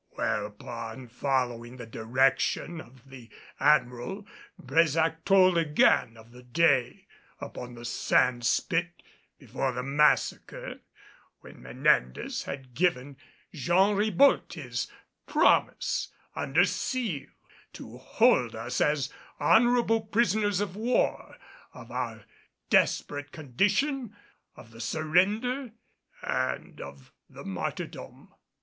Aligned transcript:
Whereupon, 0.13 1.09
following 1.09 1.77
the 1.77 1.85
direction 1.85 2.81
of 2.81 3.11
the 3.11 3.29
Admiral, 3.59 4.25
Brésac 4.59 5.23
told 5.25 5.59
again 5.59 6.17
of 6.17 6.31
the 6.31 6.41
day 6.41 7.05
upon 7.39 7.75
the 7.75 7.85
sand 7.85 8.43
spit 8.43 9.03
before 9.37 9.71
the 9.73 9.83
massacre, 9.83 10.79
when 11.41 11.61
Menendez 11.61 12.45
had 12.45 12.73
given 12.73 13.15
Jean 13.53 13.95
Ribault 13.95 14.53
his 14.53 14.91
promise, 15.27 16.11
under 16.35 16.65
seal, 16.65 17.29
to 17.73 17.99
hold 17.99 18.55
us 18.55 18.81
as 18.81 19.13
honorable 19.39 20.01
prisoners 20.01 20.61
of 20.61 20.75
war; 20.75 21.37
of 21.75 21.91
our 21.91 22.25
desperate 22.71 23.31
condition, 23.31 24.15
of 24.55 24.71
the 24.71 24.81
surrender 24.81 25.73
and 26.23 26.81
of 26.81 27.13
the 27.29 27.43
martyrdom. 27.43 28.33